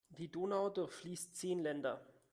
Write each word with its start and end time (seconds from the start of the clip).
Die 0.17 0.31
Donau 0.31 0.69
durchfließt 0.69 1.35
zehn 1.35 1.59
Länder. 1.61 2.01